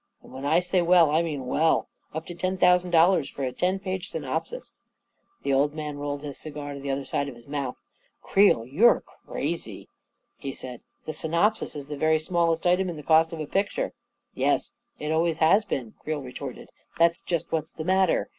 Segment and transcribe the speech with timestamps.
[0.23, 3.51] And when I say well, I mean well— up to ten thousand dollars for a
[3.51, 4.73] ten page synopsis.
[5.41, 7.75] 9' The old man rolled his cigar to the other side of his mouth."
[8.23, 9.89] Creel, you're crazy,"
[10.37, 10.79] he said.
[11.01, 13.93] 4< The synopsis is the very smallest item in the cost of a picture."
[14.33, 16.71] Yes— it always has been!" Creel retorted.
[16.97, 18.29] That's just what's the matter!